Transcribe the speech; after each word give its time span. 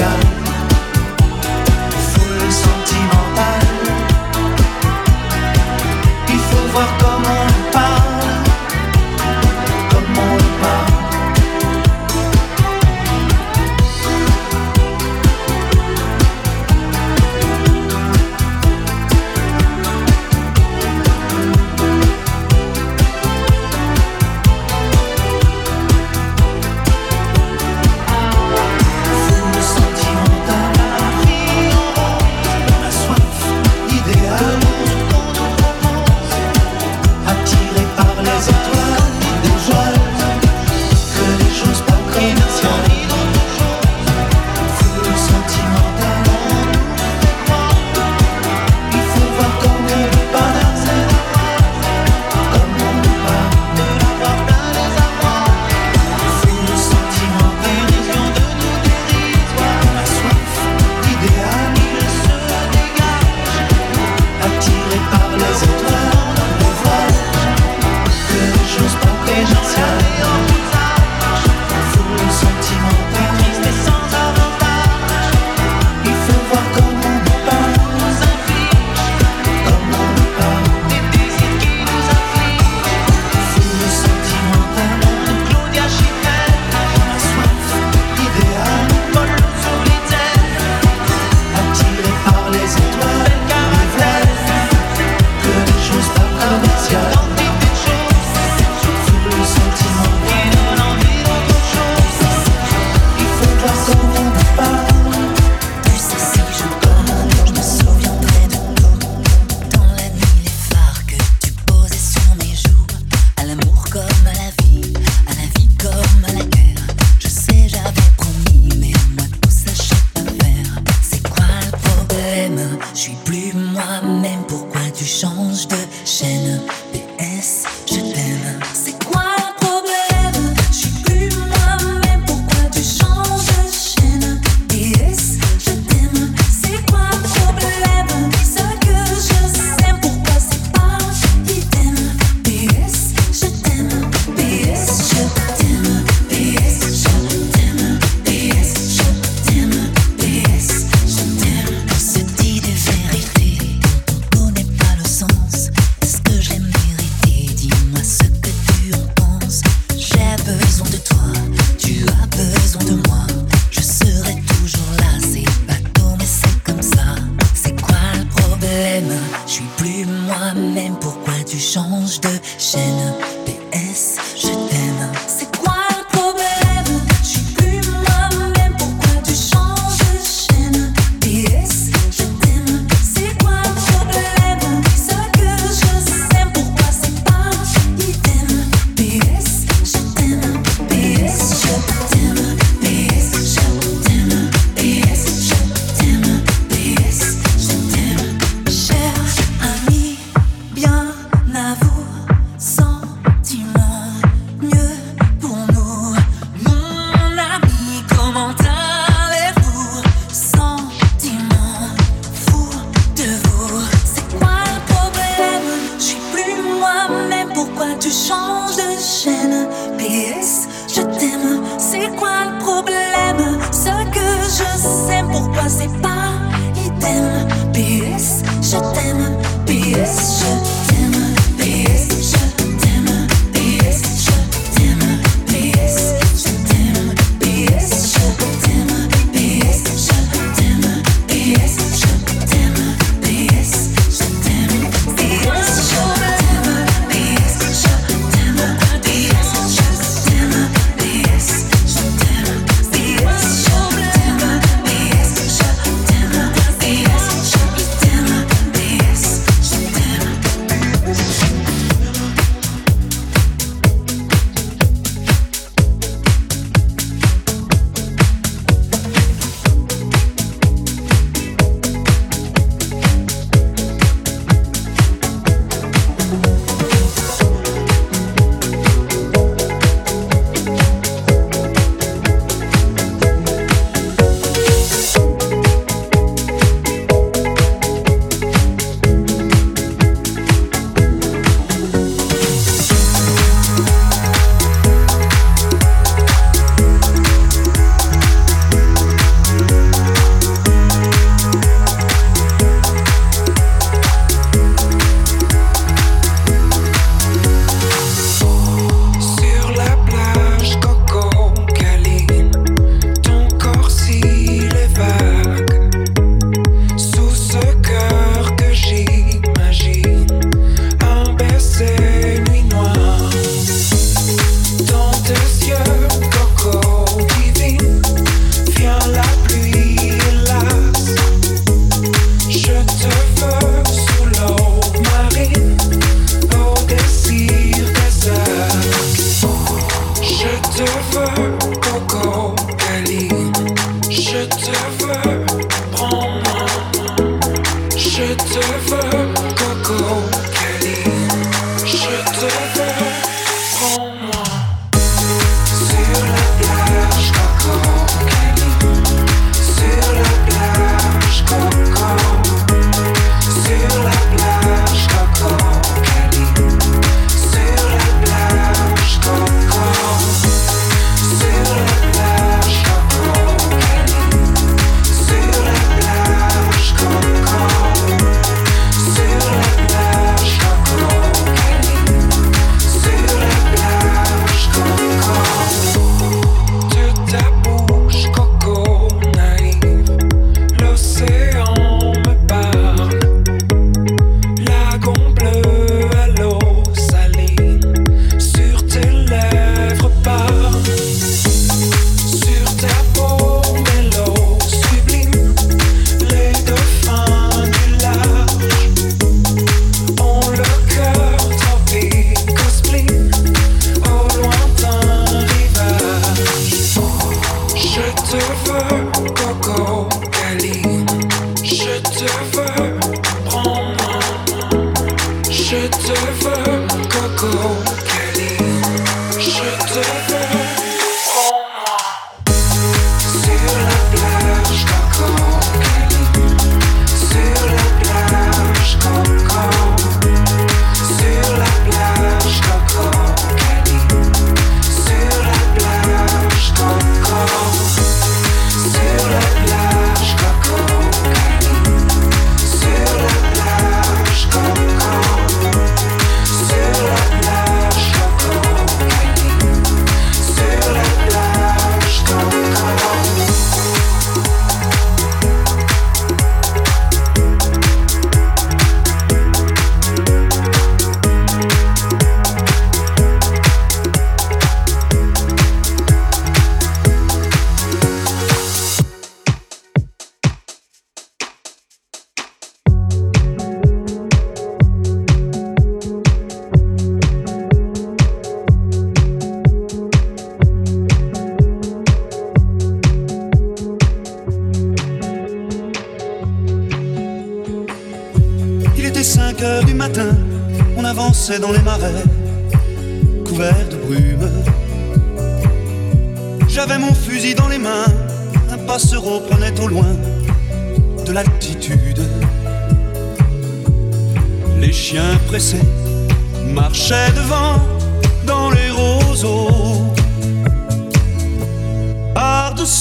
Yeah. 0.00 0.29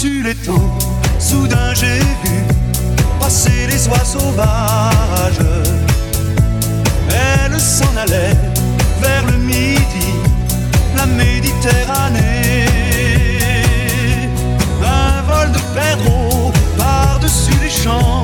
les 0.07 0.35
taux, 0.35 0.71
soudain 1.19 1.73
j'ai 1.73 1.99
vu 1.99 2.43
passer 3.19 3.67
les 3.67 3.87
oies 3.89 4.05
sauvages. 4.05 5.45
Elles 7.09 7.59
s'en 7.59 7.97
allaient 7.97 8.37
vers 9.01 9.25
le 9.29 9.37
midi, 9.37 10.13
la 10.95 11.05
Méditerranée. 11.05 12.65
Un 14.85 15.21
vol 15.23 15.51
de 15.51 15.59
perdreaux 15.73 16.51
par-dessus 16.77 17.57
les 17.61 17.69
champs 17.69 18.23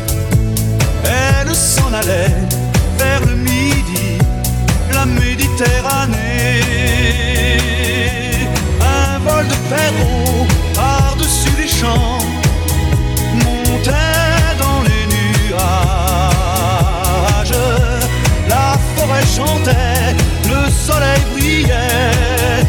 s'en 1.53 1.93
allait 1.93 2.35
vers 2.97 3.21
le 3.25 3.35
midi, 3.35 4.17
la 4.93 5.05
Méditerranée. 5.05 6.17
Un 8.81 9.19
vol 9.19 9.45
de 9.47 9.55
perros 9.73 10.47
par-dessus 10.73 11.55
les 11.57 11.67
champs 11.67 12.19
montait 13.45 14.55
dans 14.59 14.81
les 14.87 15.05
nuages. 15.15 15.59
La 18.47 18.67
forêt 18.95 19.27
chantait, 19.37 20.15
le 20.49 20.61
soleil 20.69 21.21
brillait 21.33 22.61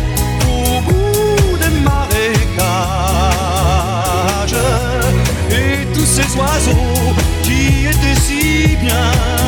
au 0.49 0.81
bout 0.87 1.57
des 1.63 1.75
marécages. 1.89 2.63
Et 5.51 5.73
tous 5.95 6.07
ces 6.07 6.29
oiseaux 6.37 7.15
qui 7.43 7.63
étaient 7.87 8.21
si 8.21 8.42
dnia 8.83 9.42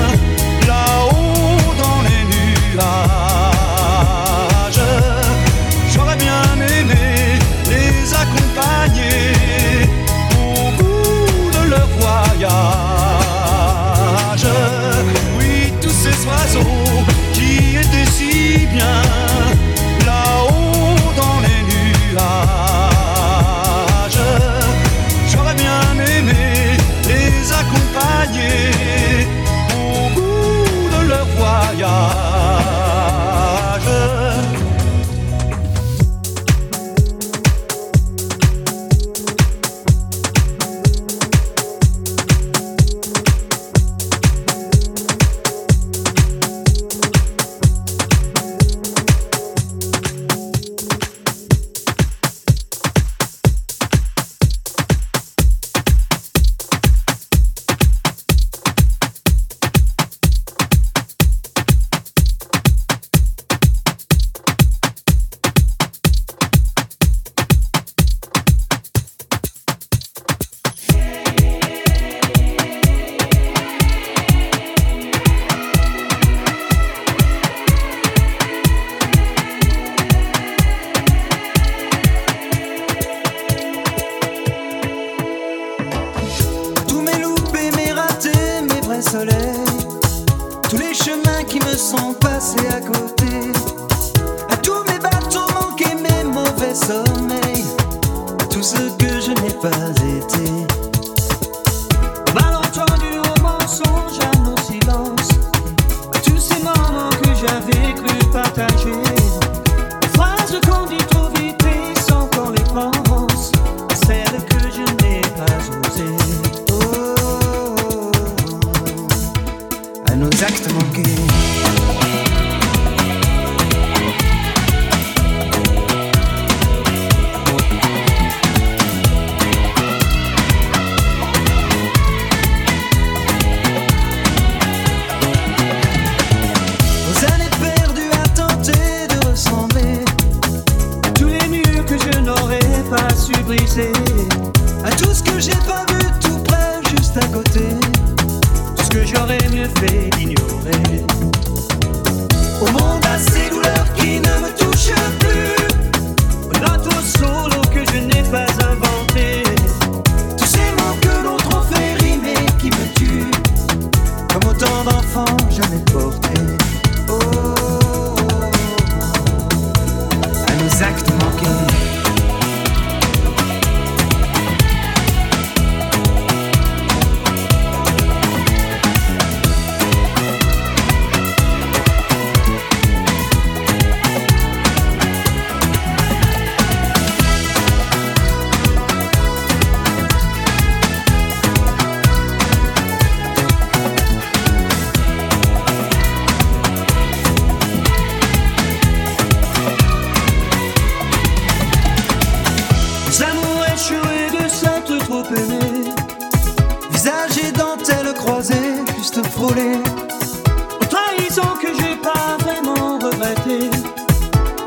Aux 209.65 210.85
trahisons 210.85 211.57
que 211.61 211.69
j'ai 211.79 211.97
pas 211.97 212.37
vraiment 212.41 212.99
regretté. 212.99 213.71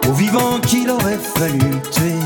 Aux 0.07 0.13
vivants 0.13 0.59
qu'il 0.65 0.89
aurait 0.89 1.19
fallu 1.35 1.59
tuer. 1.91 2.19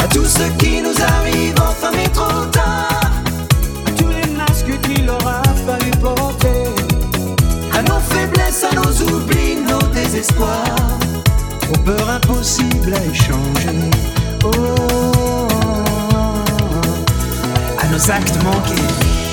À 0.00 0.08
tout 0.08 0.24
ce 0.24 0.42
qui 0.58 0.82
nous 0.82 1.00
arrive, 1.00 1.54
enfin 1.58 1.90
mais 1.94 2.08
trop 2.08 2.44
tard. 2.52 3.12
À 3.86 3.90
tous 3.96 4.08
les 4.08 4.30
masques 4.32 4.80
qu'il 4.82 5.08
aura 5.08 5.42
fallu 5.66 5.90
porter. 6.00 6.64
À 7.72 7.82
nos 7.82 8.00
faiblesses, 8.00 8.64
à 8.64 8.74
nos 8.74 9.14
oublis, 9.14 9.56
nos 9.68 9.86
désespoirs. 9.94 10.98
Aux 11.72 11.78
peurs 11.78 12.10
impossibles 12.10 12.94
à 12.94 13.04
échanger. 13.12 13.90
Oh, 14.44 14.50
oh, 14.50 15.46
à 17.80 17.86
nos 17.92 18.10
actes 18.10 18.42
manqués. 18.42 19.25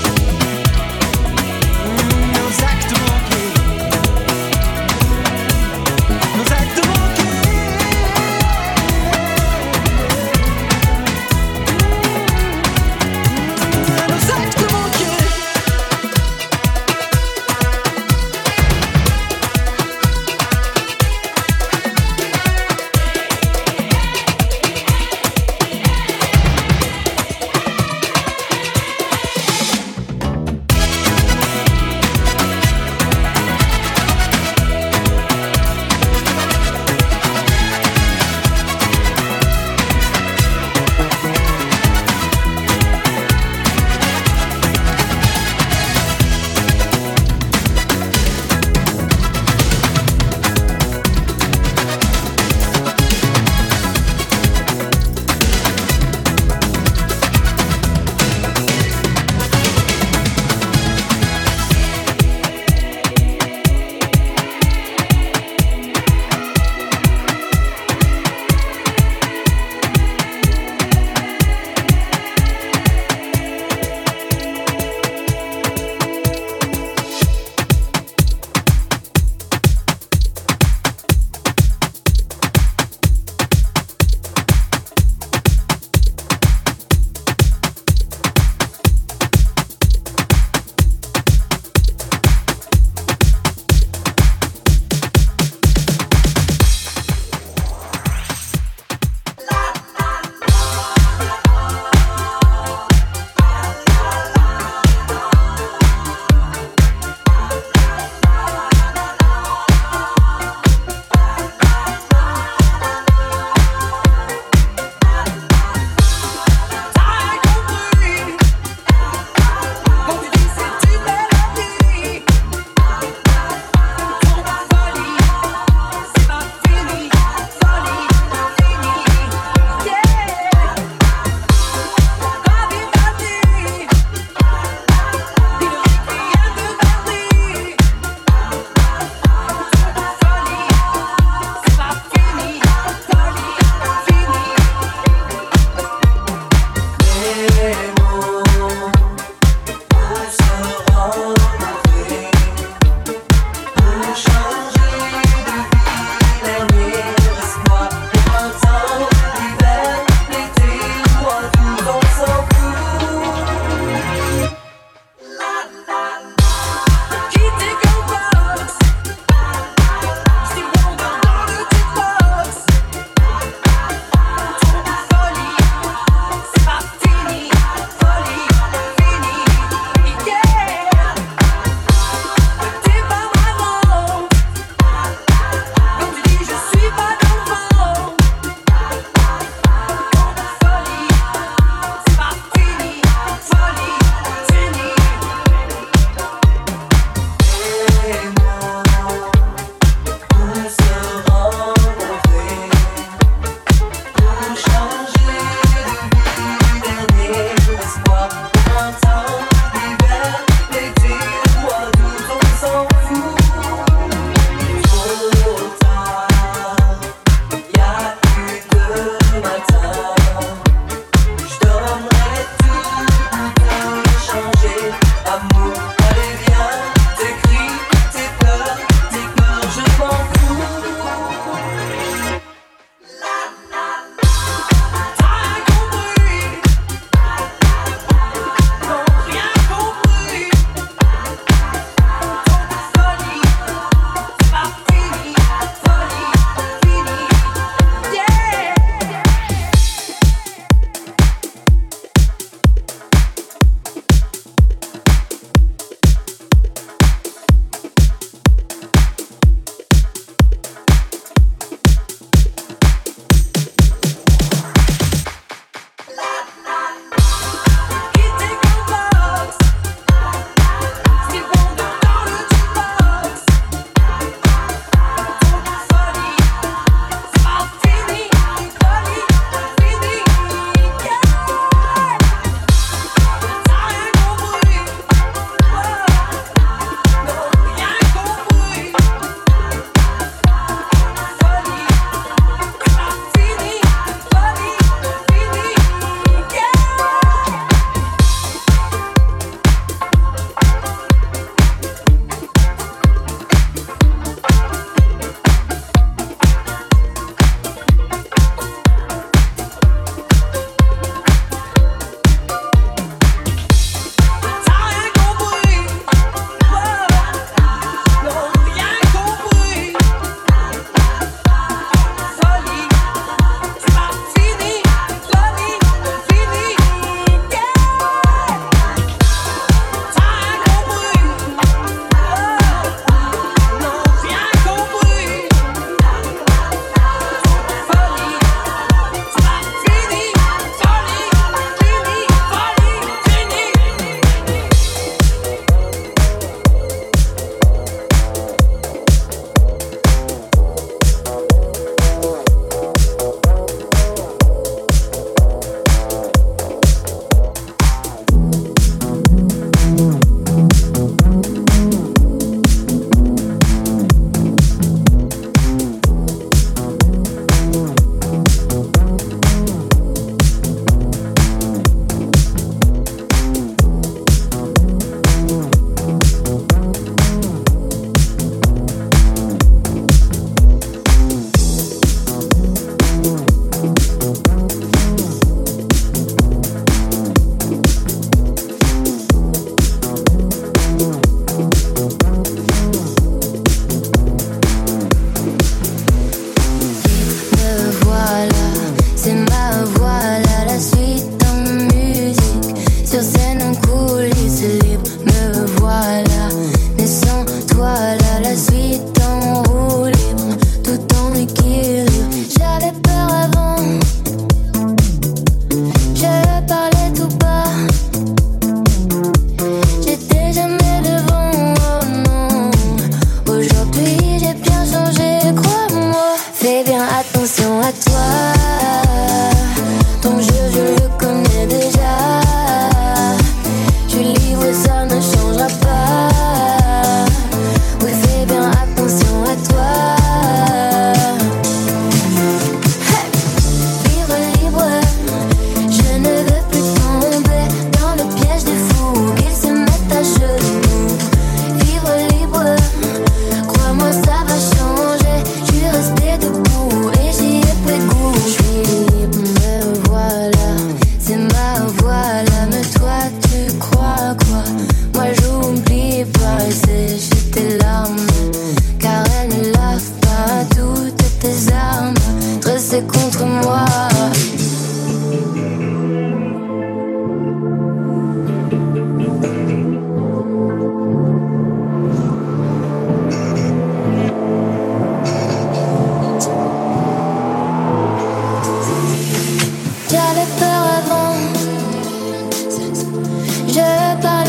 jet 493.74 494.24
lag. 494.24 494.43